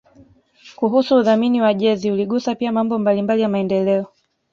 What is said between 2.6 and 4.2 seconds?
mambo mbalimbali ya maendeleo